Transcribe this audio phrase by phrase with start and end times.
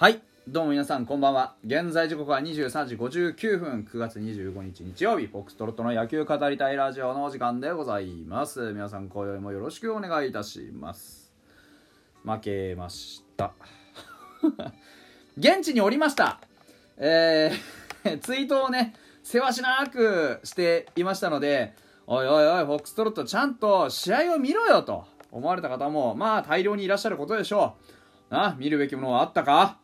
[0.00, 0.22] はい。
[0.46, 1.56] どうも皆さんこんばんは。
[1.66, 3.88] 現在時刻は23時59分。
[3.92, 5.26] 9月25日日曜日。
[5.26, 8.72] フォックストロットの野球語りたいラジオのお時間でございます。
[8.72, 11.32] 皆さん今宵もよろしくお願いいたします。
[12.24, 13.50] 負けました。
[15.36, 16.38] 現地におりました。
[16.96, 18.94] えー、 ツイートをね
[19.24, 21.74] せわしなくしていましたので
[22.06, 27.74] おいおいおいフォックストロットちゃんと試合を見ろよと思われた方もまあ大量にいらっしゃることでしょ
[28.30, 28.32] う。
[28.32, 29.78] な見るべきものはあったか？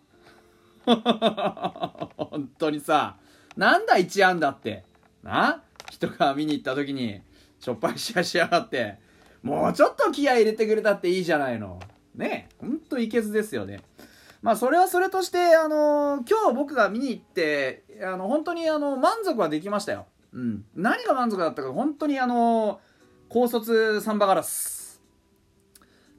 [2.17, 3.17] 本当にさ
[3.57, 4.85] なんだ一安だって。
[5.23, 5.63] な？
[5.91, 7.23] 人が見に行った時に
[7.61, 8.99] しょっぱい試合しやがって
[9.43, 11.79] もうちょっと気合入れてくれたっていいじゃないの。
[12.15, 12.49] ね？
[12.51, 13.81] えほんといけずですよね。
[14.43, 20.07] まあそれはそれとしてあのー、今日僕が見に行ってあの本当にあの満足はできましたよ。
[20.33, 20.65] うん。
[20.75, 22.79] 何が満足だったか本当にあのー、
[23.29, 25.03] 高卒サンバガラス。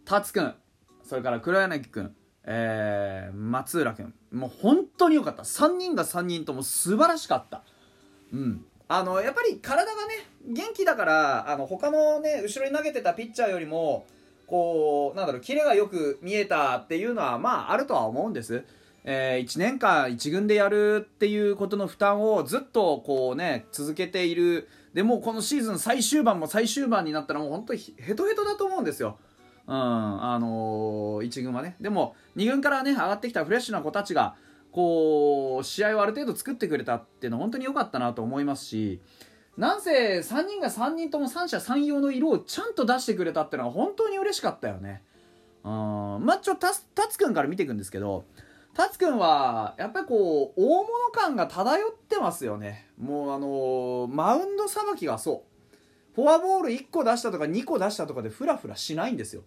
[0.05, 0.55] 達くん。
[1.03, 2.16] それから黒柳くん。
[2.45, 4.13] えー、松浦君。
[4.31, 5.43] もう本当に良かった。
[5.43, 7.63] 3人が3人とも素晴らしかった。
[8.33, 8.65] うん。
[8.87, 10.13] あのやっぱり体がね
[10.47, 14.05] 元気だからあの他のね後ろに投げてたピッチャーよりも
[14.45, 18.63] こうなんだろうキレがよく見えたっていうのはまああるとは思うんです。
[19.07, 24.67] えー、1年間1軍でやるっていうことの負担をずっとこうね続けている。
[24.93, 29.17] でもこのシーズン最終盤も最終盤になったらもう本当にヘトヘトだと思うんですよ。
[29.67, 31.75] うん、あのー、1軍はね。
[31.81, 34.35] でも、2軍からね、上がってきたフレッシュな子たちが、
[34.71, 39.02] こう、試合をある程度作ってくれたっていうのは本当に良かったなと思いますし、
[39.58, 45.02] なんせ3人が3人とも三者三様の色をちゃんと出してくれたっていうのは本当に嬉しかったよね。
[45.63, 48.25] うん、まあちょ、たつくんから見ていくんですけど、
[48.75, 52.89] タツくんは、やっぱりこう、大物感が漂ってますよね。
[52.99, 55.55] もうあのー、マウンドさばきがそう。
[56.14, 59.43] フォアボール1個出したとか2個出したとかでフラフラしないんですよ。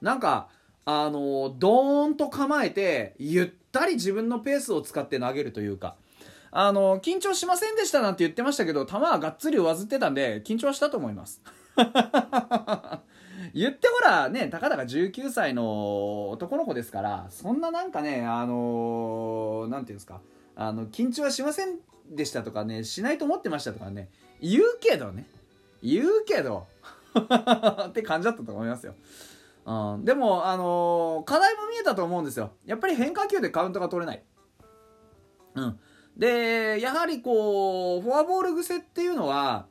[0.00, 0.48] なんか
[0.84, 5.96] あのドーンと構えてゆったり自分のペースを使って投げるというか。
[6.58, 11.42] あの緊張しませんでしたなんて言ってましたけど球はがっつり上ずってたんで緊張したと思います。
[13.52, 20.22] 言ってほらねたかだか19歳の男の子ですからそんななんかねあの何て言うんですか。
[20.54, 24.08] あの緊張はしませんでしたとかねしないと思ってましたとかね
[24.40, 25.26] 言うけどね。
[25.82, 26.66] 言うけど。
[27.88, 28.94] って感じだったと思いますよ。
[29.66, 32.52] うん、でも、あのー、課題も見えたと思うんですよ。
[32.64, 34.22] やっぱり変化球でカウントが取れない。
[35.56, 35.78] うん。
[36.16, 39.66] で、やはりこう、フォアボール癖っていうのは、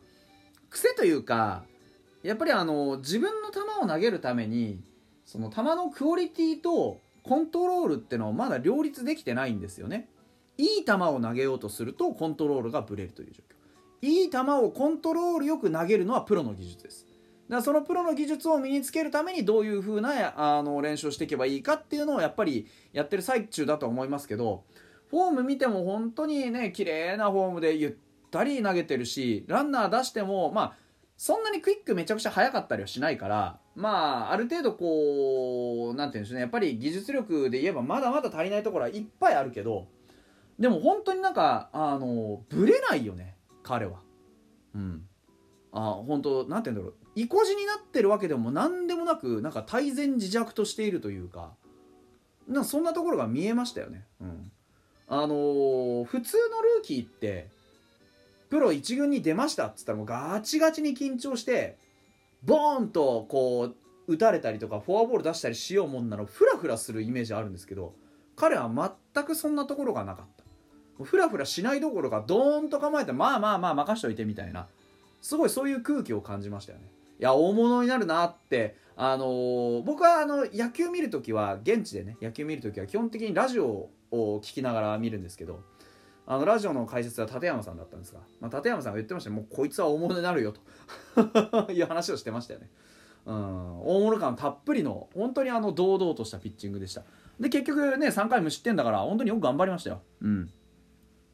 [0.69, 1.63] 癖というか、
[2.23, 4.83] やっぱりあの、自分の球を投げるために、
[5.23, 10.09] その球のクオリティとコントロールってのをまだ両立できてないんですよね。
[10.57, 13.55] いい球を投げようとするとコントロールがブレるという状況。
[14.01, 17.07] いい球をコントロールよく投げるのはプロの技術です。
[17.49, 24.63] だそのプロの技術を身につけるためにどういう風なあの練習をしていけばいいかっていうのをやっぱりやってる最中だと思いますけど
[25.09, 27.93] フォーム見ても本当にね綺麗なフォームでゆっ
[28.31, 30.73] たり投げてるしランナー出してもまあ
[31.17, 39.87] そんなにクイックめちゃくちゃ速かったりはしないからまあある程度こう何て言うんでしょうねやっぱり技術力で言えばまだまだ足りないところはいっぱいあるけど
[40.57, 43.35] でも本当になんかあのブレないよね
[43.65, 43.99] 彼は。
[44.75, 45.07] うん。
[45.73, 47.04] あ本当なんて言うんだろう。
[47.15, 51.53] 意固地になってるわけでも何でもなくなんか泰然自若としているというか
[52.47, 54.05] なそんなところが見えましたよね。
[54.21, 54.51] うん、
[55.07, 57.47] あのー、普通のルーキーって
[58.49, 61.77] プロ1軍に出ましたっつったらもうガチガチに緊張して
[62.43, 63.73] ボーンとこ
[64.07, 67.93] う打たれたりとかフォアボール出したりしようもんならフラフラするイメージあるんですけど
[68.35, 68.69] 彼は
[69.13, 70.43] 全くそんなところがなかった。
[71.03, 74.67] フラフラしないどころかドーンと構えてまあまあまあ任しといてみたいな
[75.21, 76.85] すごいそういう空気を感じましたよね。
[77.19, 85.63] いや大物になるなってあのー、僕はあの野球見るときは現地でね野球見るときは基本的にラジオを聞きながら見るんですけど
[86.27, 90.61] あのラジオの解説は立山さんだったんですが、まあ、立山さんが言ってましたもうこいつは大物になるよと。
[91.71, 92.69] いう話をしてましたよね。
[93.25, 97.03] うん、大物感たっぷりの本当にあの堂々としたピッチングでした。
[97.39, 100.01] で結局ね3回無失点だから本当によく頑張りましたよ。
[100.21, 100.51] うん。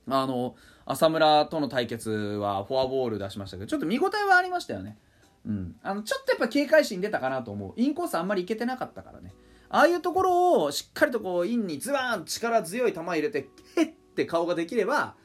[0.07, 0.55] あの
[0.85, 4.97] 浅村との対決はフォアボール出しましたけどちょっと見応えはありましたよね。
[5.45, 7.73] うん、あのちょっとやっぱ警戒心出たかなと思う。
[7.75, 9.33] インコースあんまりいけてなかったからね。
[9.69, 15.15] ああいうところをしっかりとこうインにズバーン力強い球入れてヘッって顔ができれば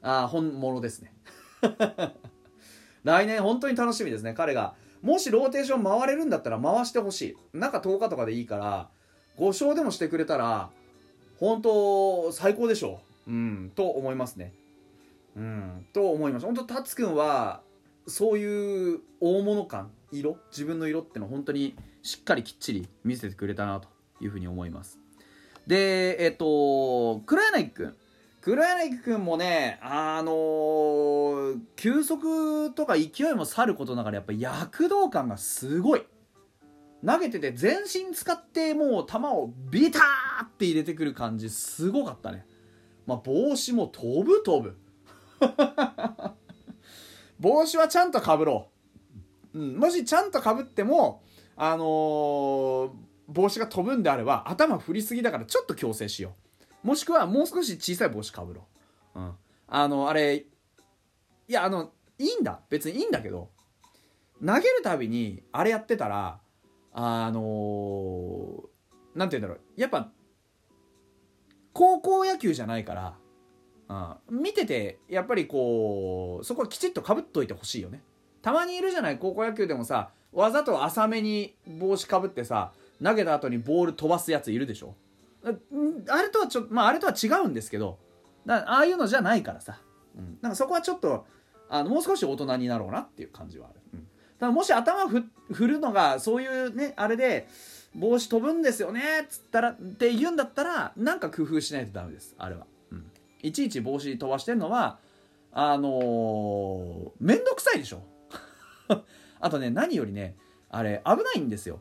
[0.00, 1.12] あ本物ですね。
[3.04, 4.74] 来年本当に楽しみですね彼が。
[5.02, 7.36] もしローテーション回れるんだったら回してほしい。
[7.58, 8.88] 中10日とかでいいから
[9.38, 10.70] 5勝でもしてくれたら
[11.38, 13.30] 本当最高でしょう。
[13.30, 14.54] うんと思いますね。
[15.36, 16.46] うんと思います。
[16.46, 17.60] 本当タツくんは
[18.06, 23.88] そういう大物感色自分の色ってのを本当にしっかりきっちり見せてくれたなと
[24.20, 24.98] いうふうに思います。
[25.66, 27.94] でえっと黒柳君
[28.40, 36.02] 黒柳君もねあのー、球速とか勢いもさることながらやっぱ躍動感がすごい。
[37.04, 42.46] 投げてて全身使ってもう球をビターって入れてくる感じすごかったね。
[43.06, 44.76] まあ帽子も飛ぶ飛ぶ。
[47.40, 48.68] 帽子はちゃんとかぶろ
[49.54, 51.22] う、うん、もしちゃんとかぶっても
[51.56, 52.90] あのー、
[53.28, 56.34] 帽子が飛ぶんであれば頭振りすぎだからちょっと矯正しよ
[56.84, 56.86] う。
[56.86, 58.66] もしくはもう少し小さい帽子かぶろ
[59.14, 59.32] う、うん、
[59.68, 60.44] あのあれい
[61.48, 62.60] やあのいいんだ。
[62.70, 63.50] 別にいいんだけど
[64.44, 66.38] 投げるたびにあれやってたら
[66.92, 69.80] あのー、なんて言うんだろう。
[69.80, 70.10] やっぱ
[71.72, 73.14] 高校野球じゃないから
[73.88, 78.02] うん、見ててやっぱりこうそこはきちっとかぶっといてほしいよね。
[78.42, 79.18] たまにいるじゃない？
[79.18, 82.72] 高校野球でもさわざと浅めに帽子かぶってさ
[83.02, 84.94] 投げた後にボール飛ばすやついるでしょ？
[85.44, 85.50] あ
[86.22, 87.98] れとはちょまああれとは違うんですけど
[88.44, 89.78] だああいうのじゃないからさ、
[90.16, 91.26] うん、なんかそこはちょっと
[91.68, 94.06] あのもう少し大人になろうなっていう感じはある、うん、だ
[94.40, 97.48] からもし頭振るのがそういうねあれで
[97.94, 102.34] 帽子飛ぶんですよねっつったらって言うんだったらなんか工夫しないとダメです。
[102.38, 102.66] あれは。
[103.46, 104.98] いちいち帽子飛ばしてるのは
[105.52, 108.02] あのー、めんどくさいでしょ。
[109.40, 110.36] あとね何よりね
[110.68, 111.80] あれ危ないんですよ。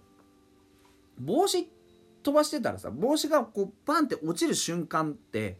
[1.20, 1.70] 帽子
[2.22, 5.58] 飛ばしてたらさ帽子がこうバンって落ちる瞬間って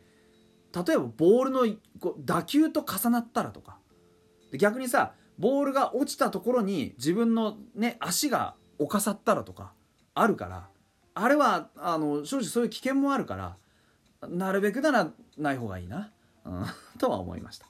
[0.74, 1.62] 例えばボールの
[2.00, 3.80] こう打球と重なったらとか。
[4.54, 9.74] 逆にさボールが落ちたところに自分のね足が侵さったらとか
[10.14, 10.70] あるから
[11.16, 13.58] あれはあの正直そういう危険もあるから
[14.30, 16.12] なるべくならない方がいいな、
[16.46, 16.66] うん、
[17.00, 17.68] とは思いました。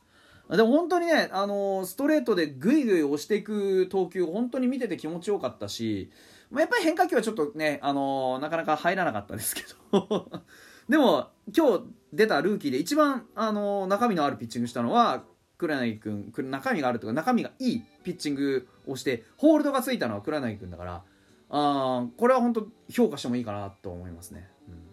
[0.55, 6.11] でも本当にね、あのー、ストレートでグイグイ押していく投球本当に見てて気持ちよかったし、
[6.51, 10.29] まあ、やっぱり変化球はちょっとね、あのー、なかなか入らなかったですけど。
[10.87, 15.23] でも今日出たルーキーで一番、あのー、中身のあるピッチングしたのは
[15.57, 21.03] 黒柳君中身があるというか中身がいいピッチングをしてホールドがついたのは黒柳君だから
[21.49, 24.49] あこれは本当評価してもいいかなと思いますね。
[24.67, 24.84] うん。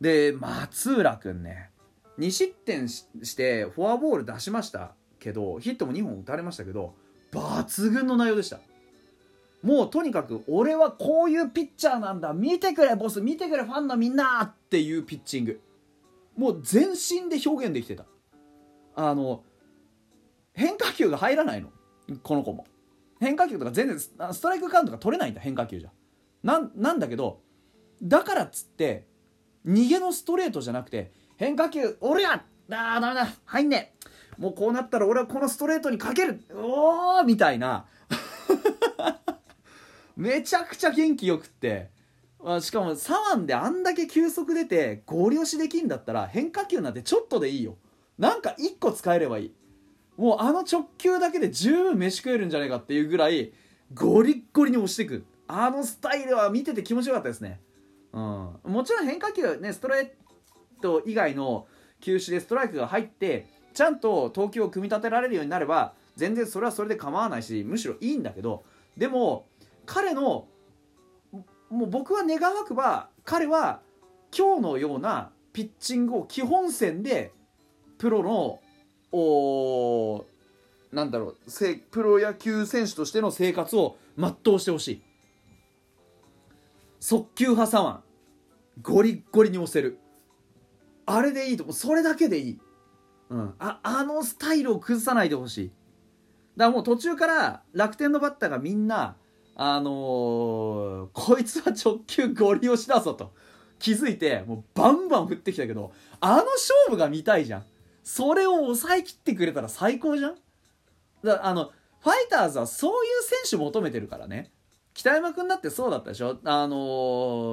[0.00, 1.70] で松浦君ね
[2.18, 3.04] 2失点し
[3.36, 4.94] てフォアボール出しました。
[5.18, 6.94] けどヒットも2本打たれましたけど
[7.32, 8.60] 抜群の内容でした。
[9.62, 12.32] もうとにかく俺はこういうピッチャーなんだ。
[12.32, 13.20] 見てくれボス。
[13.20, 15.60] 見てくれファンのみんなっていうピッチング。
[16.36, 18.04] もう全身で表現できてた。
[18.94, 19.42] あの
[20.52, 21.70] 変化球が入らないの。
[22.22, 22.66] この子も。
[23.18, 25.90] 変化球とか全然ストライクカウントが取れないんだ変化球じゃ。
[26.42, 27.40] なんだけど
[28.02, 29.06] だからっつって
[29.66, 33.28] 逃げのストレートじゃなくて変化球俺やあーダメだ。
[33.44, 33.94] 入んね
[34.38, 36.40] もうこうなったら俺はこのストレートにかける。
[36.54, 37.86] おーみたいな。
[40.16, 41.90] めちゃくちゃ元気よくって。
[42.44, 47.76] あしかも左腕であんだけ球速出てゴリ押しできんだったら変化球なんてちょっとでいいよ。
[48.18, 49.52] なんか1個使えればいい。
[50.16, 53.52] もうあの直球だけで十分飯食えるんじゃないかっていうぐらい
[53.94, 55.24] ゴリッゴリに押してく。
[55.48, 57.60] あのスタイルは見てて気持ちよかったですね。
[58.16, 60.08] うん、もちろん変化球ねストレー
[60.80, 61.66] ト以外の
[62.00, 68.64] 球種でストライクが入ってちゃんと投球を組み立てられるようになれば全然それはそれで構わないしむしろいいんだけど
[68.96, 69.44] でも
[69.84, 70.48] 彼の
[71.68, 73.80] もう僕は願わくば彼は
[74.34, 77.32] 今日のようなピッチングを基本線で
[77.98, 78.60] プロの
[79.12, 80.24] お
[80.90, 81.36] なんだろう
[81.90, 85.02] プロ野球選手としての生活を全うしてほしい。
[87.00, 88.05] 速球派左腕。
[88.82, 89.98] ゴリゴリに押せる。
[91.06, 91.74] あれでいいと思う。
[91.74, 92.60] それだけでいい、
[93.30, 95.72] うん、ああのスタイルを崩さないでほしい。
[96.56, 99.16] だからもう途中から楽天のバッターがみんな
[99.54, 103.32] あのー、こいつは直球ゴリ押しだぞと。
[103.78, 107.64] 気づいてもうバンバン振ってきたけどあの勝負が見たいじゃん。
[108.02, 110.36] それを抑えきってくれたら最高じゃん。
[111.24, 114.52] だあのファイターズはそういう選手求めてるからね。
[114.96, 116.38] 北山君だってそうだったでしょ？
[116.44, 116.76] あの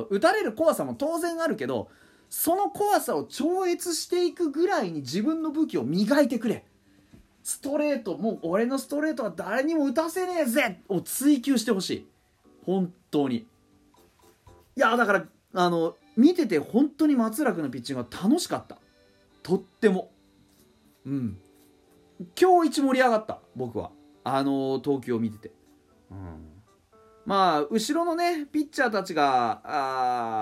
[0.05, 1.89] ー、打たれる怖さも当然あるけど
[2.29, 6.63] その怖さを超越していくぐらいに自分の武器を磨いてくれ。
[7.43, 10.79] ストレートもう俺のストレートは誰にも打たせねえぜ！
[10.87, 12.07] を追求してほしい。
[12.65, 13.35] 本当に。
[13.35, 13.45] い
[14.77, 18.77] やだからあの見てて本当に松浦君のピッチングは楽しかった。
[19.43, 20.11] とっても。
[21.05, 21.37] うん。
[22.39, 23.91] 今日一盛り上がった僕は。
[24.23, 25.51] あの投球を見てて。
[26.09, 26.52] うん。
[27.25, 29.61] まあ、後ろのね、ピッチャーたちが、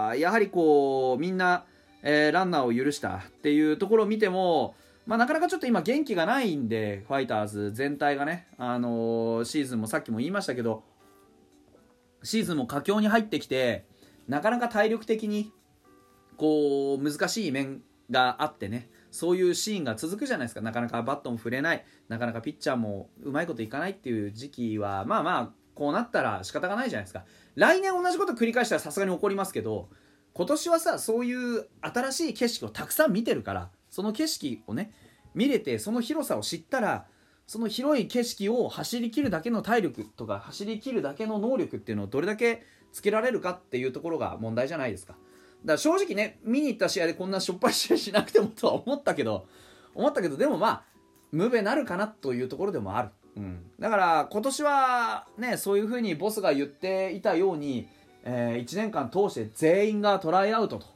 [0.10, 1.66] あやはりこう、みんな、
[2.02, 10.84] えー、ランナーを許したっていうところを見ても、まあ、なかなかちょっと今元気がないんで、ファイターズ全体がね、あのー、シーズンもさっきも言いましたけど、
[12.24, 13.86] シーズンも佳境に入ってきて、
[14.28, 15.52] なかなか体力的に、
[16.42, 20.62] こう難しい面があってねそういうシーンが続くじゃないですか。
[20.62, 21.86] なかなかバットも振れない。
[22.08, 27.24] なかなかピッチャーもうまいこといかないっていう時期はまあまあこうなったら仕方がないじゃないですか。
[27.56, 29.90] 来年同じこと繰り返したらさすがに怒りますけど
[30.34, 34.94] 今年はさそういう新しい景色をたくさん見てるからその景色をね
[35.36, 37.06] 見れてその広さを知ったら
[37.48, 42.64] その広い景色を走りきるだけの体力とか走りきるだけの能力っていうのをどれだけ
[42.94, 45.14] つけられるかっていうところが問題じゃないですか。
[45.14, 45.22] だか
[45.74, 49.48] ら正直ね見に行った試合でこんなしょっぱい試合しなくてもとは思ったけど
[49.94, 50.84] 思ったけどでもまあ
[51.32, 57.88] 無べなるかなというところでもある、うん、だから今年はねそういうふうにボスが言っていたように、
[58.24, 60.88] えー、1年間通して全員がトライアウトと。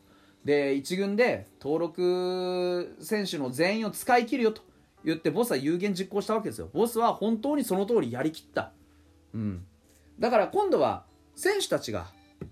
[0.44, 4.62] で1軍で登録選手の全員を使い切るよと
[5.04, 6.70] 言ってボスは有言実行したわけですよ。
[6.72, 8.72] ボスは本当にその通りやりきった、
[9.34, 9.66] うん、
[10.20, 11.04] だから今度は
[11.36, 12.08] 選手たちが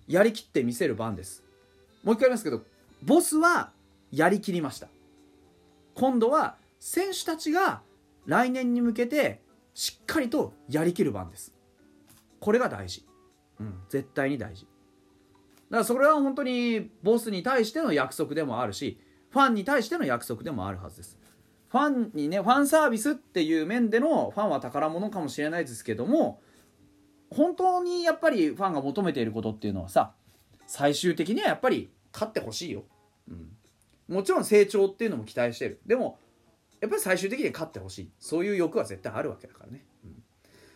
[0.08, 1.44] やりきってみせる番です。
[2.04, 2.62] もう一回言いますけど
[3.04, 3.72] ボスは
[4.12, 4.88] やりきりました。
[5.94, 7.82] 今度は選手たちが
[8.26, 9.42] 来年に向けて
[9.74, 11.54] しっかりとやりきる番です。
[12.40, 13.06] これが大事、
[13.60, 14.66] うん、絶対に大事。
[14.66, 19.00] だからそれは本当にボスに対しての約束でもあるし
[19.32, 21.18] ファンに対しての約束でもあるはずです。
[21.70, 26.40] ファンにねファンサービスっていう面でのファンは宝物かもしれないですけども
[27.32, 30.14] 本当にやっぱりファンが求めていることっていうのはさ
[30.68, 32.84] 最終的にはやっぱり勝ってほしいよ、
[33.28, 35.82] うん、もちろん成長っていうのも期待してる。
[35.88, 36.20] でも
[36.84, 38.12] やっぱり最終的に勝ってほしい。
[38.20, 40.22] そういう欲は絶対あるわけだからね、うん、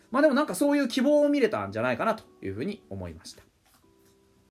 [0.10, 3.44] まあでもなんかそういう希望を見れたんじゃないかなというふうに思いました。